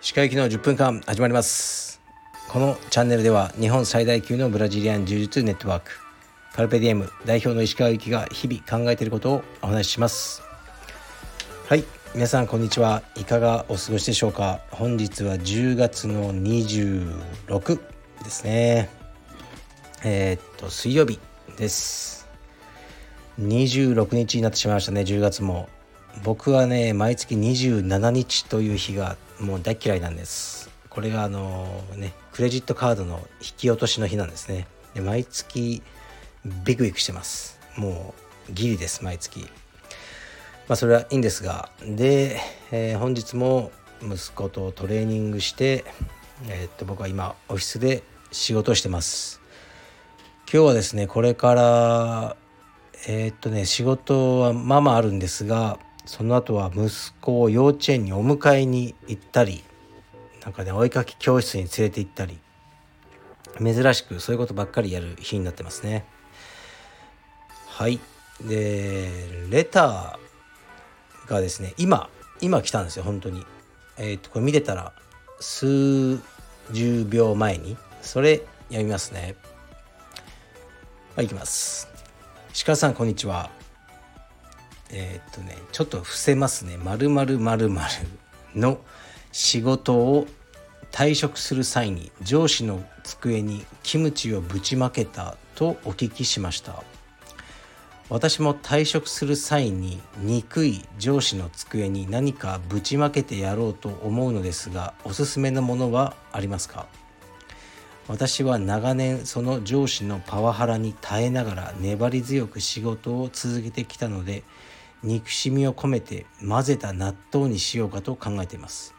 [0.00, 2.00] 歯科行きの10分間始まります。
[2.48, 5.92] このチャンネルでは日本最大級のブラジリアン柔術ネットワーク
[6.52, 10.42] カルペディエム代表の石川行きが日々考えていることをお話しします。
[11.68, 11.84] はい
[12.16, 13.04] 皆さんこんにちは。
[13.14, 14.60] いかがお過ごしでしょうか。
[14.72, 17.78] 本日は10月の26
[18.24, 18.90] ですね。
[20.02, 21.20] えー、っと水曜日
[21.56, 22.21] です。
[23.46, 25.68] 26日になってしまいましたね10月も。
[26.24, 30.70] 僕はね毎月27日という日がもう大嫌いなんです。
[30.90, 31.66] これがあの
[31.96, 34.66] ねクレジットカードの引き落としの日なんですね。
[34.94, 35.82] で毎月
[36.64, 37.58] ビクビクしてます。
[37.76, 38.14] も
[38.48, 39.40] うギリです毎月。
[40.68, 41.70] まあそれはいいんですが。
[41.84, 43.72] で、えー、本日も
[44.02, 45.84] 息子とトレーニングして
[46.48, 49.40] えー、っと僕は今オフィスで仕事してます。
[50.52, 52.36] 今日はですねこれから
[53.06, 59.64] えー、っとね仕事はまあまああるんですがその後は息子を幼稚園にお迎えに行ったり
[60.44, 62.38] なんかねお絵かき教室に連れて行ったり
[63.58, 66.04] 珍しくそういうことばっかりやる日になってますね。
[67.66, 68.00] はい。
[68.40, 69.10] で
[69.50, 72.08] レターがですね今
[72.40, 73.44] 今来たんですよ本当に。
[73.98, 74.92] えっ、とこれ見てたら
[75.38, 76.16] 数
[76.70, 77.76] 十秒前に。
[78.00, 79.36] それ読みますね。
[81.14, 81.91] はい、いきます。
[82.54, 83.50] 鹿さんこんにちは。
[84.90, 87.38] えー、っとねちょっと伏せますね「まるまる
[88.54, 88.78] の
[89.32, 90.26] 仕事を
[90.90, 96.84] 退職する際に上司の机にキムチをぶちまけたとお聞きしました。
[98.10, 106.86] 私も退職する際に憎い上司の机に何かぶちまけてやろうと思うのですがおすすめのものはありますか？
[108.08, 114.42] 私は長年その上司のパワハラに耐えながら粘り強く仕事を続けてきたので
[115.02, 118.94] 憎しみを込めて混ぜた納豆にしようかと考えています。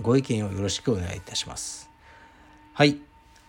[0.00, 1.90] ご意見をよろしくお願いいたします。
[2.72, 3.00] はい。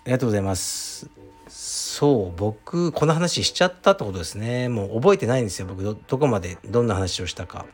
[0.03, 1.09] ありがとうございます。
[1.47, 4.69] そう僕この話しちゃったってことですね。
[4.69, 5.83] もう覚えてないんですよ僕。
[5.83, 7.65] どこまでどんな話をしたか。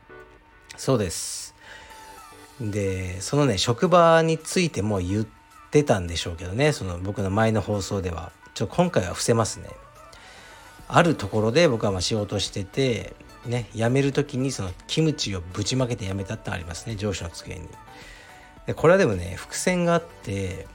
[0.76, 1.56] そうです。
[2.60, 5.37] でそのね職場についても言って
[5.84, 8.32] たんでしょうけどねその僕の前の放送では。
[8.54, 9.70] ちょ今回は伏せますね。
[10.88, 13.14] あるところで僕はま仕事してて
[13.46, 17.68] ね辞める時にそのキムチをぶちまけて辞めたってありますね上司の机に。
[18.66, 20.66] でこれはでもね伏線があって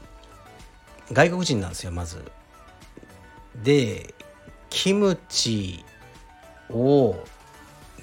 [1.12, 2.22] 外国人なんですよまず。
[3.64, 4.14] で
[4.70, 5.84] キムチ
[6.70, 7.16] を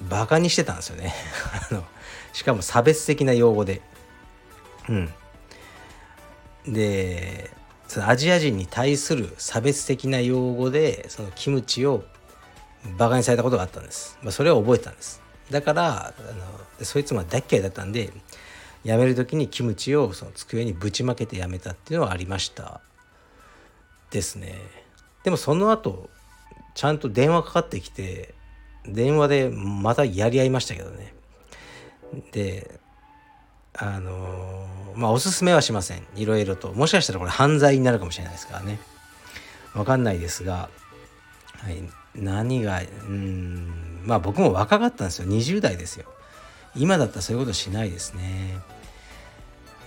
[0.09, 1.13] バカにしてたんですよね。
[1.72, 1.85] あの
[2.33, 3.81] しかも差別的な用語で。
[4.89, 5.13] うん。
[6.68, 7.52] で
[7.88, 12.03] そのアジア人に対する差別的な用語でそのキムチを
[12.97, 15.22] バカにされたことがあったんです、まあ、それを覚えたんです。
[15.50, 16.14] だからあ
[16.80, 18.12] のそいつも大嫌いだったんで
[18.86, 22.81] 辞める時にキムチをその机にぶちまけて辞めたっていうのはありました。
[24.12, 24.56] ですね。
[25.24, 26.09] でもその後
[26.76, 28.34] ちゃんと電話かかってきて
[28.86, 31.14] 電話でまたやり合いましたけどね。
[32.31, 32.80] で
[33.74, 36.03] あのまあおすすめはしません。
[36.16, 36.74] いろいろと。
[36.74, 38.80] もしかしたらこれ犯罪になるかもしれないですからね。
[39.74, 40.69] わかんないですが、
[41.57, 41.84] はい、
[42.16, 45.28] 何がうんまあ僕も若かったんですよ。
[45.28, 46.06] 20代ですよ。
[46.75, 48.58] 今だったらそういうことしないですね。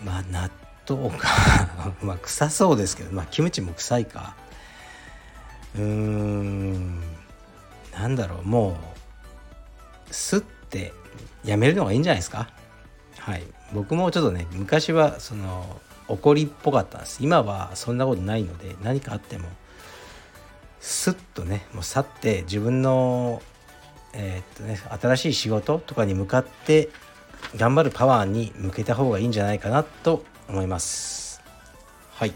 [0.05, 0.51] まあ納
[0.89, 1.29] 豆か。
[2.03, 3.13] まあ臭そうですけど。
[3.13, 4.37] まあキムチも臭いか。
[5.75, 7.01] うーん
[7.93, 8.43] なんだろう。
[8.43, 8.79] も
[10.11, 10.93] うすって
[11.45, 12.51] やめるのがいいんじゃないですか。
[13.19, 13.43] はい。
[13.73, 17.19] 僕もちょっとね昔はその怒りっぽかったんです。
[17.23, 19.49] 今はそんなことないので何かあっても
[20.81, 23.41] スッとねもう去って自分の
[24.13, 26.91] えー、っとね新しい仕事とかに向かって
[27.57, 31.41] 頑張るパワーに向けた方がいいんじゃないかなと思います。
[32.13, 32.35] はい。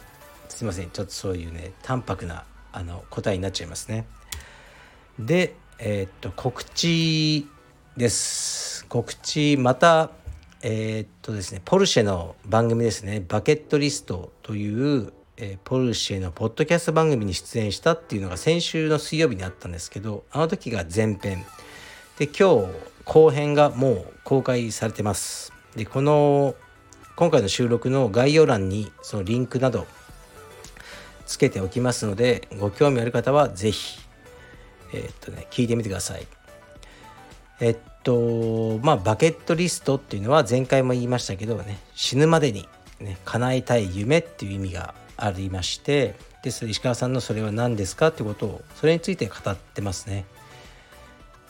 [0.49, 0.91] すいません。
[0.91, 4.07] ちょっとそういうね淡白なあの答えになっちゃいますね。
[5.19, 7.47] でえー、っと告知
[7.97, 8.87] です。
[8.87, 10.11] 告知また
[10.63, 13.25] えー、っとですねポルシェの番組ですね。
[13.27, 21.45] バケットリストというえー、ポルシェのポッドキャスト番組に出演したっていうのが先週の水曜日にあったんですけどあの時が前編。
[22.19, 22.73] で今日
[23.05, 25.53] 後編がもう公開されてます。
[25.75, 26.55] でこの
[27.17, 29.87] 今回の収録の概要欄にそのリンクなど
[31.27, 34.01] つけておきますのでご興味ある方は是非
[34.95, 36.36] えー、っとね聞いてみてください。
[37.61, 42.69] えっとまあバケットリストっていうのは前回も言いましたけどね死ぬまでに
[43.01, 50.27] ね叶えたい夢っていう意味がありましてで石川さんのそれは何ですかってことをそれについて語ってますね。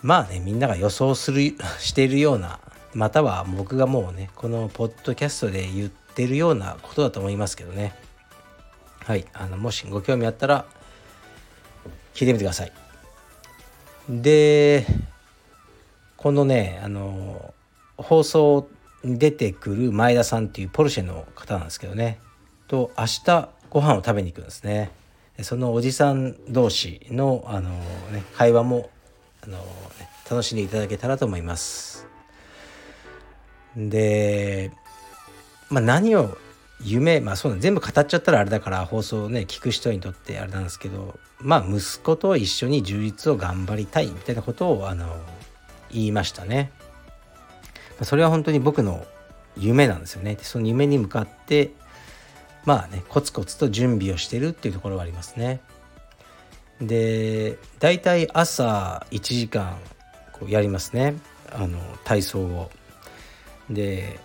[0.03, 2.61] まあねみんなが予想する しているような
[2.95, 7.95] または僕がもうねこのポッドキャストで言ってるようなことだと思いますけどね
[9.05, 10.65] はいあのもしご興味あったら
[12.15, 12.73] 聞いてみてください
[14.09, 14.87] で
[16.27, 17.55] このねあの
[17.97, 18.69] 放送
[19.05, 22.19] に出てくる前田さんっていうポルシェの方なんですけどね。
[22.67, 24.91] と明日ご飯を食べに行くんですね。
[25.43, 28.91] そのおじさん同士のあの、ね、会話も
[29.45, 29.65] あの、ね、
[30.29, 32.09] 楽しんでいただけたらと思います。
[33.77, 34.73] で、
[35.71, 36.37] まあ、何を
[36.83, 45.07] 夢まあそう全部語っちゃったらあれだから放送をね聞く人にとってあれなんですけどまあ息子と一緒に充実を頑張りたいみたいなことをあの
[45.97, 46.71] 言いましたね。
[48.03, 49.07] それは本当に僕の
[49.57, 50.37] 夢なんですよね。
[50.43, 51.73] その夢に向かって
[52.65, 55.61] まあねコツコツと準備をしてるっていうところはありますね。
[56.81, 59.79] で大体朝1時間
[60.33, 61.15] こうやりますね
[61.53, 62.71] あの体操を。
[63.71, 64.21] で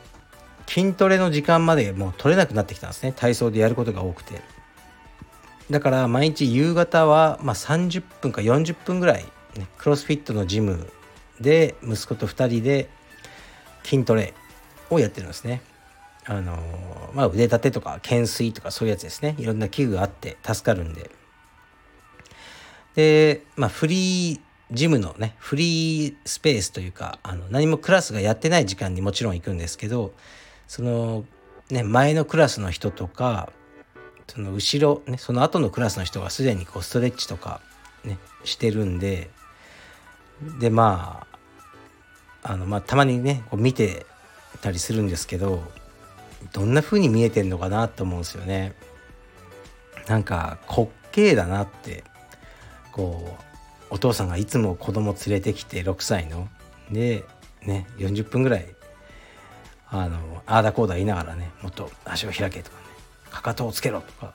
[0.67, 4.41] 筋トレの時間までもう取れなくなってきたんですね体操でやることが多くて
[5.69, 9.25] だから毎日夕方はま30分か40分ぐらい、
[9.57, 10.87] ね、クロスフィットのジム
[11.41, 12.89] で息子と2人で
[13.83, 14.33] 筋トレ
[14.89, 15.61] をやってるんですね。
[16.25, 16.57] あの
[17.13, 19.35] まあ腕立てとか懸垂とかそういうやつですね。
[19.37, 21.09] いろんな器具があって助かるんで。
[22.95, 24.39] でまあフリー
[24.71, 30.13] ジムのねフリースペースというかあの何もクラスがやってない時間にもちろん行くんですけど
[30.67, 31.25] その
[31.69, 33.51] ね前のクラスの人とか
[34.27, 37.61] その後ろ、ね、その後のクラスの人がすでにこうストレッチとか、
[38.05, 39.29] ね、してるんで
[40.59, 41.30] でまあ
[42.43, 44.05] あの、まあ、たまにねこう見て
[44.61, 45.63] たりするんですけど
[46.53, 48.73] どんな風に見えてんのかなと思うんですよね。
[50.07, 52.03] なんか滑稽だなって
[52.91, 53.43] こう
[53.91, 56.47] お父さんがいつも子供連れてきて6歳の
[56.91, 57.23] で
[57.63, 58.65] ね40分ぐらい
[59.89, 62.83] あのああだこうだ言いながらねもっと足を開けとかね
[63.29, 64.33] かかとをつけろとか、ね、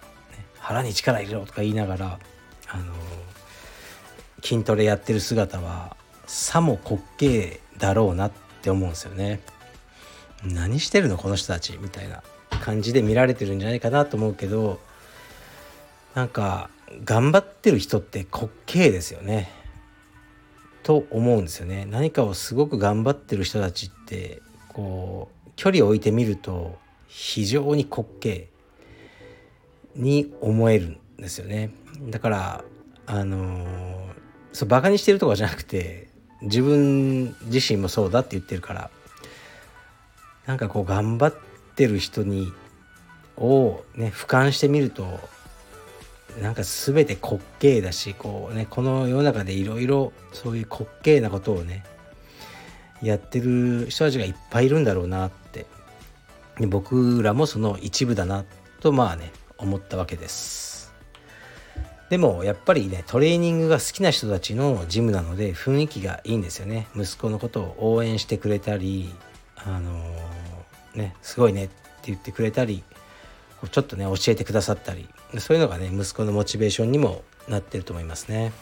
[0.58, 2.18] 腹に力入れろとか言いながら
[2.68, 2.92] あの
[4.42, 8.32] 筋トレやってる姿はさも滑稽だろうなっ
[8.62, 9.40] て思うんですよね。
[10.44, 12.22] 何してるのこの人たちみたいな
[12.60, 14.80] 感じで見られてるんじゃないかなと思うけど
[16.14, 16.70] なんか
[17.04, 19.50] 頑張ってる人って滑稽ですよね。
[20.82, 21.84] と思うんですよね。
[21.84, 28.46] 何かをすごく頑張ってる人たちってこう距離を置いてみると非常に滑稽
[29.96, 31.70] に思えるんですよね。
[32.08, 32.64] だから
[33.06, 34.14] あのー、
[34.52, 36.08] そうバカにしてるとかじゃなくて
[36.42, 38.90] 自分自身もそうだって言ってるから
[40.46, 41.34] なんかこう頑張っ
[41.74, 42.52] てる人に
[43.36, 45.20] をね俯瞰してみると
[46.40, 51.84] なんか全て滑稽だしこうねこの世の中でいろいろそういう滑稽なことをね
[53.02, 55.46] やってる人たちがいっぱいいるんだろうなって。
[56.60, 58.44] 僕らもその一部だな
[58.80, 60.65] とまあね思ったわけです。
[62.08, 66.86] でもやっぱりねトレーニングが好きな人たちのジムなので雰囲気がいいんですよね。
[66.94, 69.12] 息子のことを応援してくれたり
[69.56, 71.74] あのー、ねすごいねって
[72.04, 72.84] 言ってくれたり
[73.70, 75.08] ちょっとね教えてくださったり
[75.38, 78.52] そういうのがね息子のモチベーションにもなってると思いますね。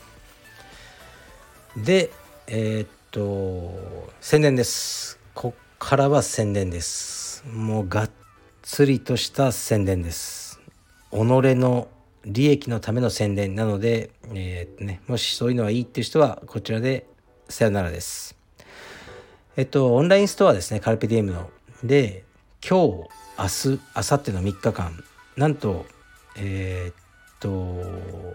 [1.77, 2.11] で
[2.47, 5.19] えー、っと宣伝です。
[5.35, 7.45] こっからは宣伝です。
[7.53, 8.11] もうがっ
[8.63, 10.61] つりとした宣伝です。
[11.11, 11.89] 己の
[12.27, 17.07] 利益のための宣伝なので、えーね、もしそういうのはいいっていう人はこちらで
[17.49, 18.37] さよならです。
[19.57, 21.51] えっとオンラインストアですねカルペディエムの。
[21.83, 22.25] で
[22.67, 25.05] 今日明日明後日の3日間
[25.37, 25.87] なんと
[26.37, 26.95] えー、っ
[27.41, 28.35] と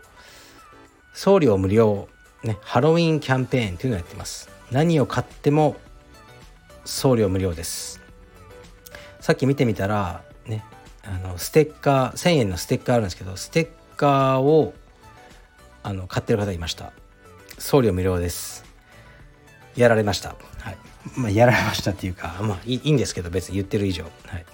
[1.13, 2.08] 送料無料、
[2.43, 4.50] ね、ハロウィンキャンペーンというのをやってます。
[4.72, 5.75] 何を買っても
[6.86, 8.01] 送料無料です。
[9.19, 10.63] さっき見てみたらね
[11.03, 14.74] あのステッカー1000円のステッカーあるんですけどステッカーを
[15.84, 16.94] あの買ってる方いました。
[17.58, 18.63] 送料無料です。
[19.75, 20.29] やられました。
[20.60, 20.77] はい。
[21.18, 24.06] まあやられましたっていうかまあいいんですけど別に言ってる以上。
[24.27, 24.46] はい。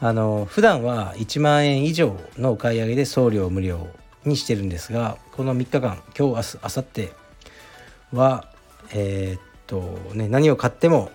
[0.00, 3.88] あの普段は1万円以上のお買い上げで送料無料
[4.24, 8.44] にしてるんですがこの3日間今日明日明後日は
[8.92, 9.80] えー、っと
[10.14, 11.10] ね何を買っても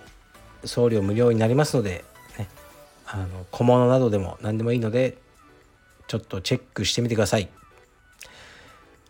[0.66, 2.04] 送料無料になりますので、
[2.38, 2.46] ね、
[3.06, 5.16] あの小物などでも何でもいいので
[6.06, 7.48] ちょっとチェックしてみてください。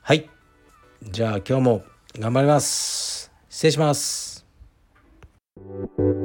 [0.02, 0.28] はい。
[1.02, 1.84] じゃあ今日も
[2.18, 3.30] 頑張ります。
[3.48, 4.34] 失礼します。
[5.56, 6.24] thank you